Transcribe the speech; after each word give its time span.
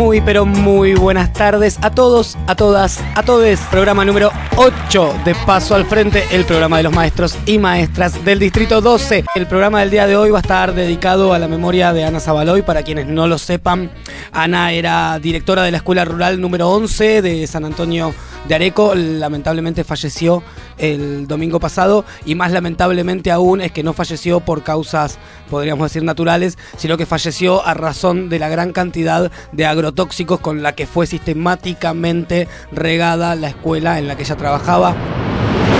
Muy, 0.00 0.22
pero 0.22 0.46
muy 0.46 0.94
buenas 0.94 1.30
tardes 1.34 1.78
a 1.82 1.90
todos, 1.90 2.38
a 2.46 2.56
todas, 2.56 3.04
a 3.14 3.22
todos. 3.22 3.60
Programa 3.70 4.02
número 4.02 4.30
8 4.56 5.14
de 5.26 5.34
Paso 5.44 5.74
al 5.74 5.84
Frente, 5.84 6.24
el 6.30 6.46
programa 6.46 6.78
de 6.78 6.84
los 6.84 6.94
maestros 6.94 7.36
y 7.44 7.58
maestras 7.58 8.24
del 8.24 8.38
Distrito 8.38 8.80
12. 8.80 9.26
El 9.34 9.46
programa 9.46 9.80
del 9.80 9.90
día 9.90 10.06
de 10.06 10.16
hoy 10.16 10.30
va 10.30 10.38
a 10.38 10.40
estar 10.40 10.74
dedicado 10.74 11.34
a 11.34 11.38
la 11.38 11.48
memoria 11.48 11.92
de 11.92 12.04
Ana 12.04 12.18
Zabaloy. 12.18 12.62
Para 12.62 12.82
quienes 12.82 13.08
no 13.08 13.26
lo 13.26 13.36
sepan, 13.36 13.90
Ana 14.32 14.72
era 14.72 15.18
directora 15.18 15.64
de 15.64 15.70
la 15.70 15.76
Escuela 15.76 16.06
Rural 16.06 16.40
número 16.40 16.70
11 16.70 17.20
de 17.20 17.46
San 17.46 17.66
Antonio 17.66 18.14
de 18.48 18.54
Areco. 18.54 18.94
Lamentablemente 18.94 19.84
falleció 19.84 20.42
el 20.80 21.26
domingo 21.26 21.60
pasado 21.60 22.04
y 22.24 22.34
más 22.34 22.52
lamentablemente 22.52 23.30
aún 23.30 23.60
es 23.60 23.72
que 23.72 23.82
no 23.82 23.92
falleció 23.92 24.40
por 24.40 24.62
causas, 24.62 25.18
podríamos 25.48 25.90
decir, 25.90 26.02
naturales, 26.02 26.58
sino 26.76 26.96
que 26.96 27.06
falleció 27.06 27.64
a 27.66 27.74
razón 27.74 28.28
de 28.28 28.38
la 28.38 28.48
gran 28.48 28.72
cantidad 28.72 29.30
de 29.52 29.66
agrotóxicos 29.66 30.40
con 30.40 30.62
la 30.62 30.74
que 30.74 30.86
fue 30.86 31.06
sistemáticamente 31.06 32.48
regada 32.72 33.34
la 33.34 33.48
escuela 33.48 33.98
en 33.98 34.08
la 34.08 34.16
que 34.16 34.22
ella 34.22 34.36
trabajaba. 34.36 34.94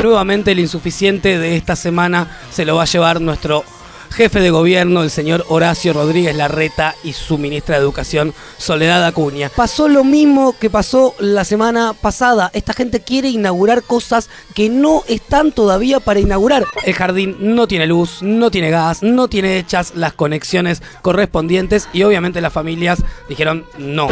Nuevamente 0.03 0.53
el 0.53 0.61
insuficiente 0.61 1.39
de 1.39 1.57
esta 1.57 1.77
semana 1.77 2.29
se 2.51 2.65
lo 2.65 2.77
va 2.77 2.83
a 2.83 2.87
llevar 2.87 3.21
nuestro 3.21 3.65
jefe 4.11 4.41
de 4.41 4.51
gobierno, 4.51 5.03
el 5.03 5.11
señor 5.11 5.45
Horacio 5.49 5.93
Rodríguez 5.93 6.37
Larreta 6.37 6.95
y 7.05 7.13
su 7.13 7.39
ministra 7.39 7.77
de 7.77 7.83
Educación, 7.83 8.35
Soledad 8.59 9.05
Acuña. 9.05 9.51
Pasó 9.55 9.89
lo 9.89 10.05
mismo 10.05 10.55
que 10.59 10.71
pasó 10.71 11.15
la 11.19 11.45
semana 11.45 11.95
pasada. 11.95 12.51
Esta 12.53 12.73
gente 12.73 13.01
quiere 13.01 13.29
inaugurar 13.29 13.83
cosas 13.83 14.29
que 14.55 14.69
no 14.69 15.03
están 15.09 15.53
todavía 15.53 16.01
para 16.01 16.21
inaugurar. 16.21 16.65
El 16.85 16.95
jardín 16.95 17.37
no 17.41 17.67
tiene 17.67 17.87
luz, 17.87 18.23
no 18.23 18.51
tiene 18.51 18.71
gas, 18.71 19.03
no 19.03 19.29
tiene 19.29 19.59
hechas 19.59 19.93
las 19.95 20.13
conexiones 20.13 20.83
correspondientes 21.03 21.89
y 21.93 22.03
obviamente 22.03 22.41
las 22.41 22.53
familias 22.53 23.03
dijeron 23.29 23.65
no 23.79 24.09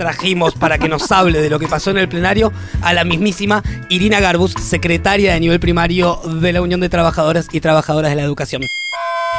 trajimos 0.00 0.54
para 0.54 0.78
que 0.78 0.88
nos 0.88 1.12
hable 1.12 1.42
de 1.42 1.50
lo 1.50 1.58
que 1.58 1.68
pasó 1.68 1.90
en 1.90 1.98
el 1.98 2.08
plenario 2.08 2.54
a 2.80 2.94
la 2.94 3.04
mismísima 3.04 3.62
Irina 3.90 4.18
Garbus, 4.18 4.54
secretaria 4.54 5.34
de 5.34 5.40
nivel 5.40 5.60
primario 5.60 6.22
de 6.40 6.54
la 6.54 6.62
Unión 6.62 6.80
de 6.80 6.88
Trabajadoras 6.88 7.48
y 7.52 7.60
Trabajadoras 7.60 8.10
de 8.10 8.16
la 8.16 8.22
Educación. 8.22 8.62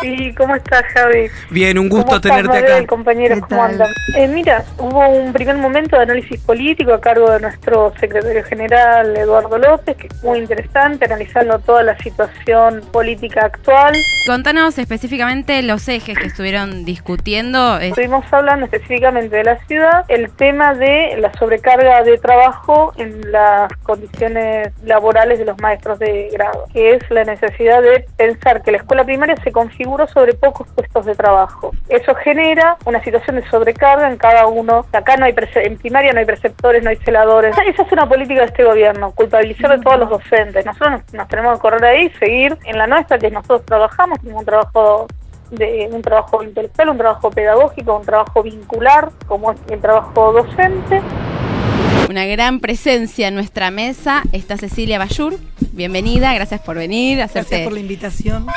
Sí, 0.01 0.33
¿cómo 0.35 0.55
estás, 0.55 0.83
Javi? 0.93 1.27
Bien, 1.51 1.77
un 1.77 1.87
gusto 1.87 2.19
tenerte 2.19 2.57
acá. 2.57 2.87
compañeros, 2.87 3.39
¿cómo 3.47 3.63
andan? 3.63 3.87
Eh, 4.17 4.27
mira, 4.27 4.63
hubo 4.77 5.07
un 5.07 5.31
primer 5.31 5.57
momento 5.57 5.95
de 5.95 6.03
análisis 6.03 6.39
político 6.41 6.93
a 6.93 6.99
cargo 6.99 7.29
de 7.31 7.39
nuestro 7.39 7.93
secretario 7.99 8.43
general, 8.43 9.15
Eduardo 9.15 9.57
López, 9.57 9.95
que 9.97 10.07
es 10.07 10.23
muy 10.23 10.39
interesante, 10.39 11.05
analizando 11.05 11.59
toda 11.59 11.83
la 11.83 11.97
situación 11.99 12.81
política 12.91 13.45
actual. 13.45 13.93
Contanos 14.25 14.77
específicamente 14.77 15.61
los 15.61 15.87
ejes 15.87 16.17
que 16.17 16.27
estuvieron 16.27 16.83
discutiendo. 16.83 17.77
Estuvimos 17.79 18.25
hablando 18.31 18.65
específicamente 18.65 19.35
de 19.35 19.43
la 19.43 19.57
ciudad, 19.65 20.05
el 20.07 20.31
tema 20.31 20.73
de 20.73 21.17
la 21.19 21.31
sobrecarga 21.33 22.03
de 22.03 22.17
trabajo 22.17 22.93
en 22.97 23.31
las 23.31 23.71
condiciones 23.83 24.69
laborales 24.83 25.37
de 25.39 25.45
los 25.45 25.59
maestros 25.61 25.99
de 25.99 26.29
grado, 26.33 26.65
que 26.73 26.95
es 26.95 27.11
la 27.11 27.23
necesidad 27.23 27.81
de 27.81 28.05
pensar 28.17 28.63
que 28.63 28.71
la 28.71 28.77
escuela 28.77 29.03
primaria 29.03 29.35
se 29.43 29.51
configura 29.51 29.90
sobre 30.07 30.33
pocos 30.33 30.67
puestos 30.69 31.05
de 31.05 31.15
trabajo. 31.15 31.71
Eso 31.89 32.15
genera 32.15 32.77
una 32.85 33.03
situación 33.03 33.35
de 33.35 33.49
sobrecarga 33.49 34.09
en 34.09 34.17
cada 34.17 34.47
uno. 34.47 34.85
Acá 34.93 35.17
no 35.17 35.25
hay 35.25 35.35
en 35.55 35.77
primaria 35.77 36.13
no 36.13 36.19
hay 36.19 36.25
preceptores, 36.25 36.83
no 36.83 36.89
hay 36.89 36.97
celadores. 36.97 37.55
Esa 37.67 37.83
es 37.83 37.91
una 37.91 38.07
política 38.07 38.41
de 38.41 38.47
este 38.47 38.63
gobierno, 38.63 39.11
culpabilizar 39.11 39.71
a 39.71 39.79
todos 39.79 39.99
los 39.99 40.09
docentes. 40.09 40.65
Nosotros 40.65 41.01
nos, 41.13 41.27
tenemos 41.27 41.57
que 41.57 41.61
correr 41.61 41.83
ahí, 41.83 42.09
seguir 42.19 42.57
en 42.65 42.77
la 42.77 42.87
nuestra, 42.87 43.19
que 43.19 43.29
nosotros 43.29 43.65
trabajamos, 43.65 44.19
un 44.23 44.45
trabajo 44.45 45.07
de 45.51 45.89
un 45.91 46.01
trabajo 46.01 46.41
intelectual, 46.43 46.89
un 46.89 46.97
trabajo 46.97 47.29
pedagógico, 47.29 47.97
un 47.97 48.05
trabajo 48.05 48.41
vincular, 48.41 49.11
como 49.27 49.51
es 49.51 49.59
el 49.69 49.81
trabajo 49.81 50.31
docente. 50.31 51.01
Una 52.09 52.25
gran 52.25 52.59
presencia 52.59 53.27
en 53.27 53.35
nuestra 53.35 53.71
mesa 53.71 54.23
está 54.31 54.57
Cecilia 54.57 54.97
Bayur. 54.97 55.35
Bienvenida, 55.71 56.33
gracias 56.33 56.61
por 56.61 56.75
venir. 56.75 57.17
Gracias 57.17 57.45
por 57.45 57.71
la 57.71 57.79
invitación. 57.79 58.47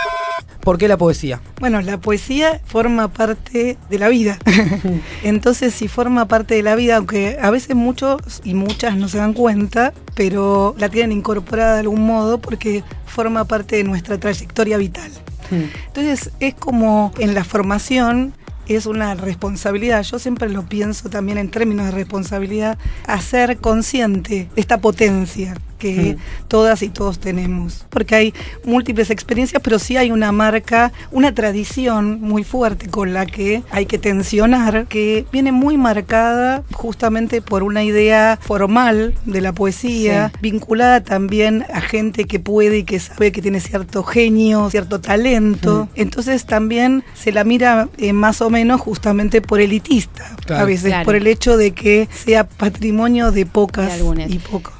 ¿Por 0.61 0.79
qué 0.79 0.89
la 0.89 0.97
poesía? 0.97 1.41
Bueno, 1.61 1.83
la 1.83 1.99
poesía 1.99 2.61
forma 2.65 3.09
parte 3.09 3.77
de 3.91 3.99
la 3.99 4.09
vida. 4.09 4.39
Entonces, 5.23 5.75
si 5.75 5.89
forma 5.89 6.27
parte 6.27 6.55
de 6.55 6.63
la 6.63 6.75
vida, 6.75 6.97
aunque 6.97 7.37
a 7.41 7.51
veces 7.51 7.77
muchos 7.77 8.41
y 8.45 8.55
muchas 8.55 8.97
no 8.97 9.09
se 9.09 9.19
dan 9.19 9.35
cuenta, 9.35 9.93
pero 10.15 10.75
la 10.79 10.89
tienen 10.89 11.19
incorporada 11.19 11.75
de 11.75 11.81
algún 11.81 12.07
modo 12.07 12.41
porque 12.41 12.83
forma 13.05 13.45
parte 13.45 13.77
de 13.77 13.85
nuestra 13.85 14.19
trayectoria 14.19 14.79
vital. 14.79 15.11
Hmm. 15.51 15.65
Entonces, 15.89 16.31
es 16.41 16.55
como 16.55 17.13
en 17.19 17.35
la 17.35 17.45
formación 17.45 18.33
es 18.67 18.87
una 18.87 19.15
responsabilidad, 19.15 20.03
yo 20.03 20.19
siempre 20.19 20.49
lo 20.49 20.65
pienso 20.65 21.11
también 21.11 21.39
en 21.39 21.51
términos 21.51 21.87
de 21.87 21.93
responsabilidad, 21.93 22.79
hacer 23.07 23.59
consciente 23.59 24.49
esta 24.57 24.79
potencia 24.79 25.55
que 25.93 26.17
mm. 26.17 26.49
todas 26.49 26.83
y 26.83 26.89
todos 26.89 27.19
tenemos. 27.19 27.85
Porque 27.91 28.15
hay 28.15 28.35
múltiples 28.65 29.11
experiencias, 29.11 29.61
pero 29.63 29.79
sí 29.79 29.97
hay 29.97 30.11
una 30.11 30.33
marca, 30.33 30.93
una 31.11 31.35
tradición 31.35 32.21
muy 32.21 32.43
fuerte 32.43 32.89
con 32.89 33.13
la 33.13 33.27
que 33.27 33.63
hay 33.71 33.85
que 33.85 33.99
tensionar, 33.99 34.87
que 34.87 35.27
viene 35.31 35.53
muy 35.53 35.77
marcada 35.77 36.63
justamente 36.73 37.43
por 37.43 37.63
una 37.63 37.85
idea 37.85 38.39
formal 38.41 39.15
de 39.27 39.41
la 39.41 39.53
poesía, 39.53 40.33
vinculada 40.41 41.03
también 41.03 41.67
a 41.73 41.81
gente 41.81 42.25
que 42.25 42.41
puede 42.41 42.79
y 42.79 42.85
que 42.85 42.99
sabe 42.99 43.33
que 43.33 43.43
tiene 43.43 43.61
cierto 43.61 44.03
genio, 44.03 44.71
cierto 44.71 45.01
talento. 45.01 45.89
Mm. 45.95 46.01
Entonces 46.01 46.47
también 46.47 47.05
se 47.13 47.33
la 47.33 47.45
mira 47.45 47.89
eh, 47.99 48.13
más 48.13 48.41
o 48.41 48.49
menos 48.49 48.81
justamente 48.81 49.43
por 49.43 49.61
elitista, 49.61 50.35
a 50.49 50.65
veces 50.65 50.95
por 51.05 51.15
el 51.15 51.27
hecho 51.27 51.57
de 51.59 51.73
que 51.73 52.09
sea 52.11 52.45
patrimonio 52.49 53.33
de 53.33 53.45
pocas 53.45 54.01
y 54.29 54.39
pocos. 54.39 54.73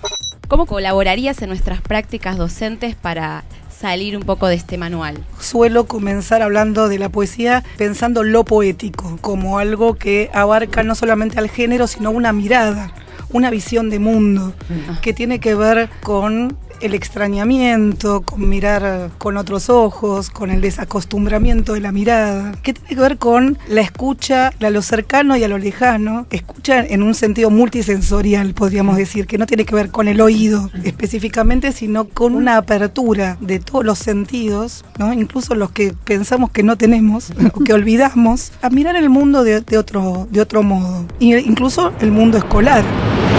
¿Cómo 0.49 0.67
colaborarías 0.67 1.41
en 1.41 1.49
nuestras 1.49 1.81
prácticas 1.81 2.37
docentes 2.37 2.95
para 2.95 3.45
salir 3.71 4.17
un 4.17 4.25
poco 4.25 4.47
de 4.47 4.55
este 4.57 4.77
manual? 4.77 5.17
Suelo 5.41 5.87
comenzar 5.87 6.43
hablando 6.43 6.89
de 6.89 6.99
la 6.99 7.09
poesía 7.09 7.65
pensando 7.79 8.23
lo 8.23 8.45
poético, 8.45 9.19
como 9.23 9.59
algo 9.59 9.95
que 9.95 10.31
abarca 10.35 10.83
no 10.83 10.95
solamente 10.95 11.39
al 11.39 11.49
género, 11.49 11.87
sino 11.87 12.11
una 12.11 12.33
mirada 12.33 12.93
una 13.35 13.51
visión 13.51 13.91
de 13.91 13.99
mundo 13.99 14.55
que 15.03 15.13
tiene 15.13 15.41
que 15.41 15.57
ver 15.57 15.91
con 16.03 16.57
el 16.85 16.95
extrañamiento, 16.95 18.21
con 18.21 18.49
mirar 18.49 19.11
con 19.17 19.39
otros 19.39 19.71
ojos, 19.71 20.29
con 20.29 20.51
el 20.51 20.61
desacostumbramiento 20.61 21.73
de 21.73 21.81
la 21.81 21.93
mirada, 21.93 22.53
que 22.63 22.75
tiene 22.75 22.89
que 22.89 23.01
ver 23.01 23.19
con 23.19 23.59
la 23.69 23.81
escucha 23.81 24.53
a 24.61 24.71
lo 24.71 24.83
cercano 24.83 25.37
y 25.37 25.45
a 25.45 25.49
lo 25.49 25.57
lejano, 25.57 26.27
escucha 26.31 26.85
en 26.85 27.03
un 27.03 27.15
sentido 27.15 27.51
multisensorial, 27.51 28.53
podríamos 28.53 28.97
decir, 28.97 29.27
que 29.27 29.39
no 29.39 29.47
tiene 29.47 29.65
que 29.65 29.75
ver 29.75 29.91
con 29.91 30.09
el 30.09 30.21
oído 30.21 30.71
específicamente, 30.85 31.73
sino 31.73 32.05
con 32.05 32.35
una 32.35 32.59
apertura 32.59 33.39
de 33.41 33.61
todos 33.61 33.85
los 33.85 33.99
sentidos, 33.99 34.85
¿no? 34.99 35.13
incluso 35.13 35.55
los 35.55 35.71
que 35.71 35.95
pensamos 36.05 36.51
que 36.51 36.63
no 36.63 36.77
tenemos 36.77 37.33
que 37.65 37.73
olvidamos, 37.73 38.53
a 38.61 38.69
mirar 38.69 38.97
el 38.97 39.09
mundo 39.09 39.43
de, 39.43 39.79
otro, 39.79 40.29
de 40.31 40.41
otro 40.41 40.63
modo, 40.63 41.07
incluso 41.19 41.93
el 42.01 42.11
mundo 42.11 42.37
escolar. 42.37 42.85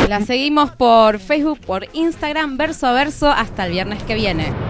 La 0.07 0.21
seguimos 0.21 0.69
por 0.71 1.17
Facebook, 1.17 1.59
por 1.61 1.87
Instagram, 1.93 2.57
verso 2.57 2.85
a 2.85 2.93
verso, 2.93 3.27
hasta 3.29 3.65
el 3.65 3.71
viernes 3.71 4.03
que 4.03 4.13
viene. 4.13 4.64